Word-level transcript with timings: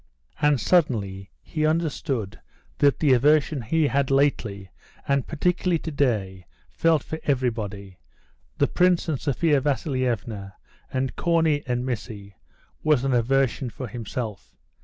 And, 0.41 0.59
suddenly, 0.59 1.29
he 1.43 1.63
understood 1.63 2.39
that 2.79 2.97
the 2.97 3.13
aversion 3.13 3.61
he 3.61 3.85
had 3.85 4.09
lately, 4.09 4.71
and 5.07 5.27
particularly 5.27 5.77
to 5.77 5.91
day, 5.91 6.47
felt 6.71 7.03
for 7.03 7.19
everybody 7.25 7.99
the 8.57 8.65
Prince 8.65 9.07
and 9.07 9.21
Sophia 9.21 9.61
Vasilievna 9.61 10.55
and 10.91 11.15
Corney 11.15 11.61
and 11.67 11.85
Missy 11.85 12.35
was 12.83 13.03
an 13.03 13.13
aversion 13.13 13.69
for 13.69 13.87
himself. 13.87 14.55